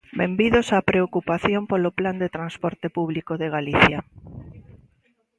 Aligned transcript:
Benvidos 0.21 0.67
á 0.75 0.79
preocupación 0.91 1.61
polo 1.71 1.89
Plan 1.99 2.17
de 2.23 2.33
transporte 2.35 2.87
público 2.97 3.33
de 3.41 3.47
Galicia. 3.55 3.99